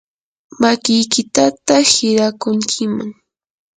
[0.61, 3.09] makiykitataq hirakunkiman.